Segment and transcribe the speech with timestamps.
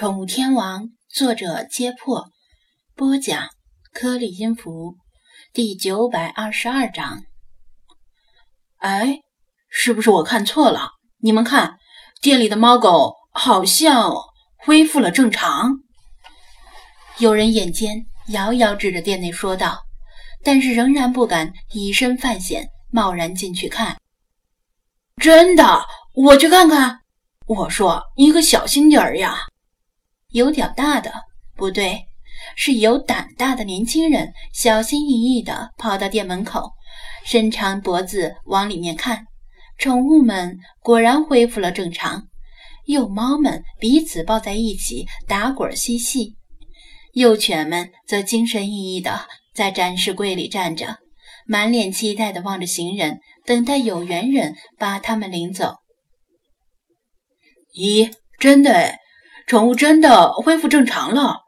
[0.00, 2.30] 宠物天王》，作者：揭破，
[2.96, 3.50] 播讲：
[3.92, 4.96] 颗粒音符，
[5.52, 7.24] 第九百二十二章。
[8.78, 9.18] 哎，
[9.68, 10.92] 是不是我看错了？
[11.18, 11.76] 你们看，
[12.22, 14.10] 店里的猫狗好像
[14.56, 15.80] 恢复了正常。
[17.18, 19.80] 有人眼尖，遥遥指着店内说道，
[20.42, 23.98] 但是仍然不敢以身犯险，贸然进去看。
[25.16, 27.00] 真的，我去看看。
[27.44, 29.36] 我说：“你可小心点儿呀！”
[30.30, 31.12] 有点大的，
[31.56, 32.06] 不对，
[32.56, 36.72] 是有胆大的年轻人，小心翼翼地跑到店门口，
[37.24, 39.26] 伸长脖子往里面看。
[39.78, 42.28] 宠物们果然恢复了正常，
[42.84, 46.36] 幼猫们彼此抱在一起打滚嬉戏，
[47.14, 50.98] 幼犬们则精神奕奕地在展示柜里站着，
[51.46, 55.76] 满脸期待地望着行人，等待有缘人把他们领走。
[57.74, 58.98] 咦，真的哎，
[59.50, 61.38] 宠物真的恢复正常了。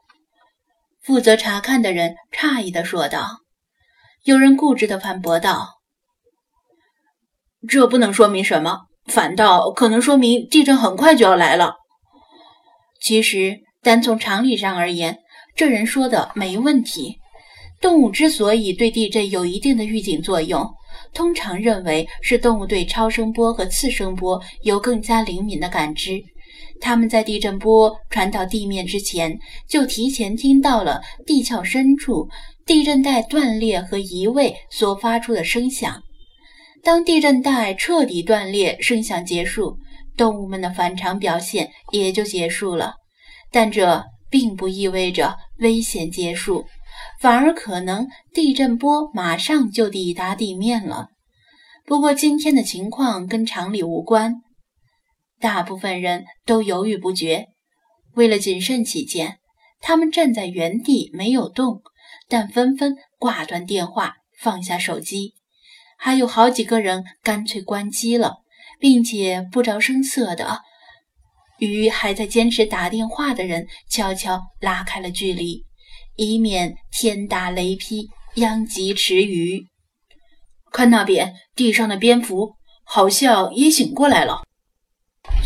[1.05, 3.43] 负责查看的人诧异的说道。
[4.25, 5.69] 有人固执的反驳道
[7.69, 11.77] ：“这不能说明什么，反倒可能说明地震很快就要来了。”
[13.01, 15.21] 其实，单从常理上而言，
[15.55, 17.21] 这人说的没问题。
[17.81, 20.69] 动物之所以对地震有一定的预警作用，
[21.15, 26.21] 通常认为是动物对超声波和次声波有更加灵敏的感知。
[26.83, 29.39] 他们在地震波传到地面之前，
[29.69, 32.29] 就提前听到了地壳深处
[32.67, 36.03] 地震带断裂和移位所发出的声响。
[36.83, 39.79] 当地震带彻底断裂，声响结束，
[40.17, 42.95] 动物们的反常表现也就结束了。
[43.53, 46.67] 但这并不意味着危险结束。
[47.21, 51.09] 反而可能地震波马上就抵达地面了。
[51.87, 54.43] 不过今天的情况跟常理无关，
[55.43, 57.49] 大部分人都犹豫不决。
[58.15, 59.41] 为了谨慎起见，
[59.81, 61.83] 他们站在原地没有动，
[62.29, 65.35] 但纷纷挂断电话，放下手机。
[65.99, 68.37] 还有好几个人干脆关机了，
[68.79, 70.63] 并且不着声色的
[71.59, 75.65] 与还在坚持打电话的人悄悄拉开了距离。
[76.15, 79.67] 以免天打雷劈，殃及池鱼。
[80.71, 82.55] 看那边地上的蝙蝠，
[82.85, 84.43] 好像也醒过来了。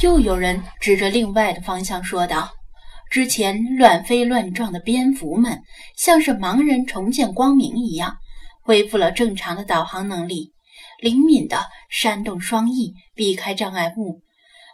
[0.03, 2.51] 又有人指着另外的方向说道
[3.11, 5.63] ：“之前乱飞乱撞的蝙蝠们，
[5.97, 8.17] 像是盲人重见光明一样，
[8.63, 10.53] 恢复了正常的导航能力，
[11.01, 14.21] 灵敏地扇动双翼，避开障碍物，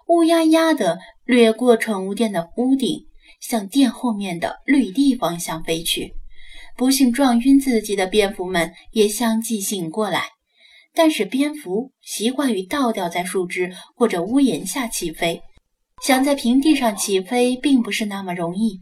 [0.09, 3.06] 乌压压地掠过宠物店的屋顶。”
[3.41, 6.15] 向店后面的绿地方向飞去，
[6.77, 10.27] 不幸撞晕自己的蝙蝠们也相继醒过来。
[10.94, 15.42] 但是蝙蝠习惯于倒吊在树枝或者屋檐下起飞，
[16.03, 18.80] 想在平地上起飞并不是那么容易。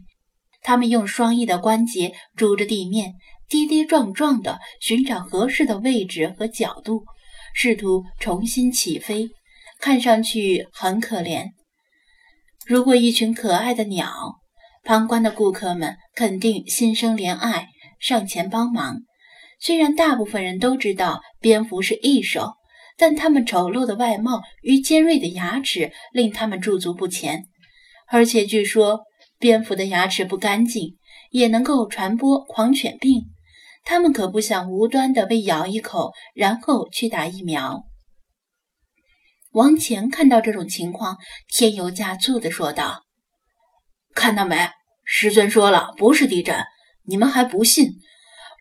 [0.61, 3.13] 它们用双翼的关节拄着地面，
[3.49, 7.03] 跌跌撞撞地寻找合适的位置和角度，
[7.53, 9.29] 试图重新起飞，
[9.79, 11.49] 看上去很可怜。
[12.65, 14.37] 如果一群可爱的鸟。
[14.83, 17.67] 旁观的顾客们肯定心生怜爱，
[17.99, 19.01] 上前帮忙。
[19.61, 22.55] 虽然大部分人都知道蝙蝠是异兽，
[22.97, 27.43] 但它们丑陋的外貌与尖锐的牙齿令他们驻足不前。
[28.07, 29.01] 而且据说
[29.37, 30.97] 蝙蝠的牙齿不干净，
[31.29, 33.27] 也能够传播狂犬病。
[33.83, 37.83] 它们可不想无端的被咬一口，然后去打疫苗。
[39.51, 41.17] 王乾看到这种情况，
[41.47, 43.03] 添油加醋地说道。
[44.15, 44.69] 看到没？
[45.05, 46.63] 师尊说了，不是地震，
[47.05, 47.91] 你们还不信？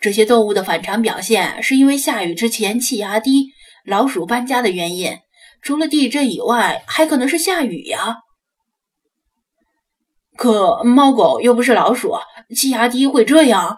[0.01, 3.51] 这些动物的反常表现是因为下雨之前气压低，
[3.85, 5.19] 老鼠搬家的原因。
[5.63, 8.17] 除了地震以外，还可能是下雨呀。
[10.37, 12.15] 可猫狗又不是老鼠，
[12.57, 13.77] 气压低会这样？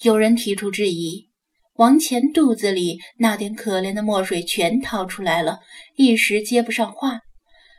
[0.00, 1.28] 有人提出质疑。
[1.74, 5.60] 王乾肚子里那点可怜的墨水全掏出来了，
[5.96, 7.20] 一时接不上话。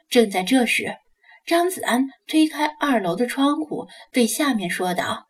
[0.10, 0.96] 正在这时。
[1.46, 5.29] 张子安推开二楼的窗户，对下面说道：“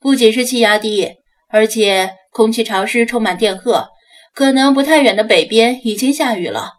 [0.00, 1.16] 不仅是气压低，
[1.48, 3.88] 而且空气潮湿，充满电荷，
[4.34, 6.72] 可能不太远的北边已经下雨了。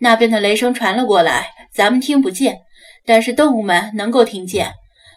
[0.00, 2.58] 那边的雷声传了过来，咱们听不见，
[3.06, 4.72] 但是动物们能够听见。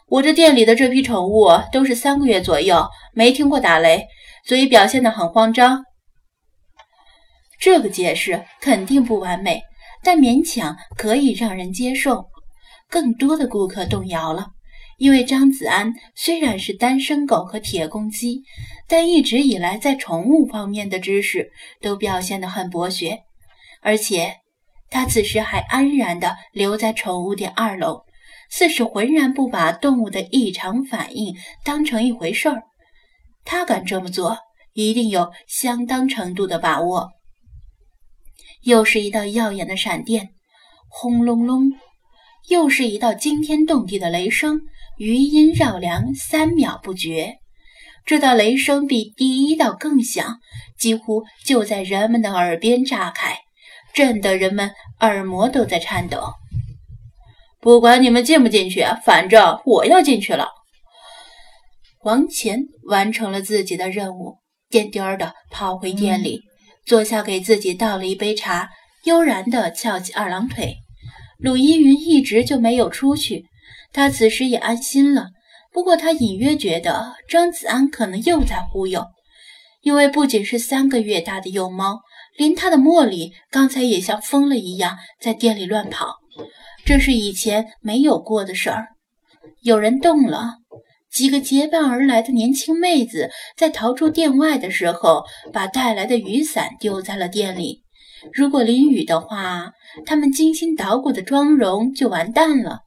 [0.07, 4.07] 我这店里的这批宠物都是三个月左右，没听过打雷，
[4.45, 5.83] 所以表现得很慌张。
[7.59, 9.61] 这个解释肯定不完美，
[10.03, 12.25] 但勉强可以让人接受。”
[12.89, 14.47] 更多的顾客动摇了，
[14.97, 18.43] 因为张子安虽然是单身狗和铁公鸡，
[18.87, 21.51] 但一直以来在宠物方面的知识
[21.81, 23.19] 都表现得很博学，
[23.81, 24.37] 而且
[24.89, 28.05] 他此时还安然地留在宠物店二楼，
[28.49, 32.63] 似是浑然不把动物的异常反应当成一回事儿。
[33.45, 34.39] 他敢这么做，
[34.73, 37.11] 一定有相当程度的把握。
[38.63, 40.29] 又是一道耀眼的闪电，
[40.89, 41.69] 轰隆隆；
[42.49, 44.61] 又是一道惊天动地的雷声，
[44.97, 47.37] 余音绕梁，三秒不绝。
[48.05, 50.39] 这道雷声比第一道更响，
[50.79, 53.37] 几乎就在人们的耳边炸开，
[53.93, 54.71] 震得人们
[55.01, 56.33] 耳膜都在颤抖。
[57.59, 60.47] 不管你们进不进去，反正我要进去了。
[62.03, 64.37] 王乾完成了自己的任务，
[64.69, 66.41] 颠颠儿的跑回店里，
[66.85, 68.69] 坐下给自己倒了一杯茶，
[69.03, 70.77] 悠然的翘起二郎腿。
[71.39, 73.43] 鲁依云一直就没有出去，
[73.93, 75.29] 他此时也安心了。
[75.73, 79.05] 不过他隐约觉得张子安可能又在忽悠，
[79.81, 81.99] 因为不仅是三个月大的幼猫，
[82.35, 86.15] 连他的茉莉刚才也像疯了一样在店里乱跑。
[86.85, 88.87] 这是以前没有过的事儿。
[89.61, 90.55] 有人动了，
[91.11, 97.83] 几个结伴而来的年轻妹子在逃出店外的时候，把带来的雨伞丢在了店里。
[98.33, 99.73] 如果淋雨的话，
[100.05, 102.79] 他们精心捣鼓的妆容就完蛋了，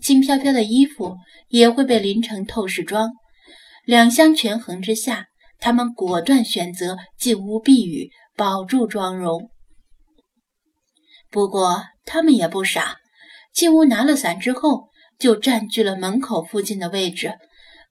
[0.00, 1.16] 轻飘飘的衣服
[1.48, 3.10] 也会被淋成透视装。
[3.84, 5.26] 两相权衡之下，
[5.58, 9.50] 他们果断选择进屋避雨，保住妆容。
[11.30, 12.98] 不过他们也不傻。
[13.52, 14.88] 进屋拿了伞之后，
[15.18, 17.34] 就占据了门口附近的位置。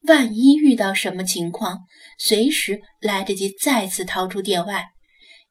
[0.07, 1.81] 万一遇到什么情况，
[2.17, 4.85] 随时来得及再次逃出店外。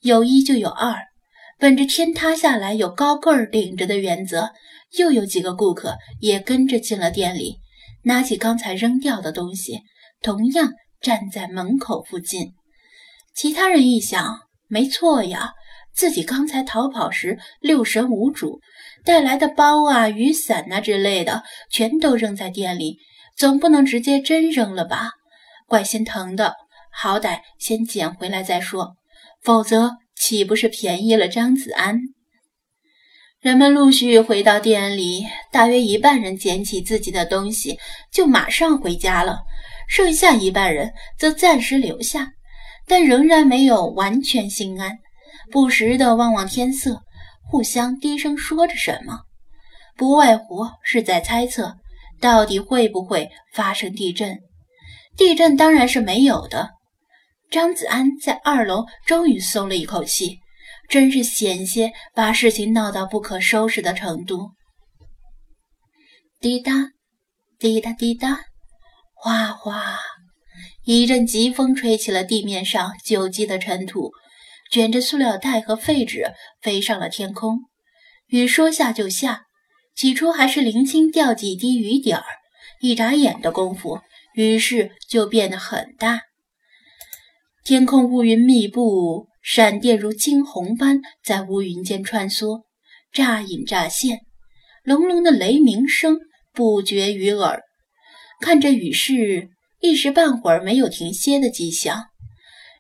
[0.00, 0.96] 有一就有二，
[1.60, 4.50] 本着天塌下来有高个儿顶着的原则，
[4.96, 7.58] 又有几个顾客也跟着进了店里，
[8.04, 9.82] 拿起刚才扔掉的东西，
[10.22, 10.72] 同样
[11.02, 12.54] 站在门口附近。
[13.34, 15.52] 其他人一想，没错呀，
[15.94, 18.60] 自己刚才逃跑时六神无主。
[19.04, 22.96] 带来的包啊、雨伞啊之类的，全都扔在店里，
[23.36, 25.10] 总不能直接真扔了吧？
[25.66, 26.54] 怪心疼的，
[26.90, 28.96] 好歹先捡回来再说，
[29.42, 31.98] 否则岂不是便宜了张子安？
[33.40, 37.78] 人们陆续回到店里，大约一半人捡起自己的东西
[38.12, 39.38] 就马上回家了，
[39.88, 42.32] 剩下一半人则暂时留下，
[42.86, 44.98] 但仍然没有完全心安，
[45.50, 47.02] 不时地望望天色。
[47.48, 49.22] 互相低声说着什么，
[49.96, 51.78] 不外乎是在猜测
[52.20, 54.38] 到底会不会发生地震。
[55.16, 56.68] 地震当然是没有的。
[57.50, 60.38] 张子安在二楼终于松了一口气，
[60.88, 64.52] 真是险些把事情闹到不可收拾的程度。
[66.38, 66.72] 滴答，
[67.58, 68.40] 滴答滴答，
[69.14, 69.98] 哗哗，
[70.84, 74.12] 一阵疾风吹起了地面上久积的尘土。
[74.70, 76.32] 卷着塑料袋和废纸
[76.62, 77.58] 飞上了天空，
[78.28, 79.46] 雨说下就下。
[79.96, 82.24] 起初还是零星掉几滴雨点儿，
[82.80, 84.00] 一眨眼的功夫，
[84.34, 86.20] 雨势就变得很大。
[87.70, 92.64] 天空乌云密布，闪电如惊鸿般在乌云间穿梭，
[93.12, 94.22] 乍隐乍现，
[94.82, 96.18] 隆隆的雷鸣声
[96.52, 97.62] 不绝于耳。
[98.40, 102.06] 看着雨势，一时半会儿没有停歇的迹象。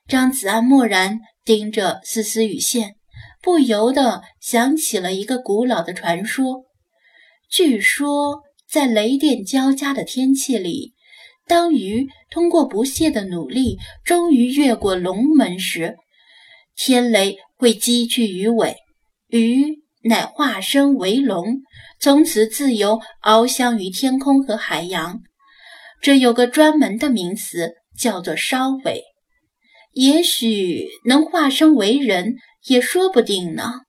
[0.08, 1.20] 张子安默然。
[1.44, 2.96] 盯着丝丝雨线，
[3.40, 6.64] 不由得想起了一个古老的传说。
[7.48, 10.94] 据说，在雷电交加的天气里，
[11.50, 15.96] 当鱼通过不懈的努力，终于越过龙门时，
[16.76, 18.76] 天雷会击去鱼尾，
[19.26, 21.62] 鱼乃化身为龙，
[21.98, 25.22] 从此自由翱翔于天空和海洋。
[26.00, 29.02] 这有个专门的名词，叫做烧尾。
[29.92, 32.36] 也许能化身为人，
[32.68, 33.80] 也说不定呢。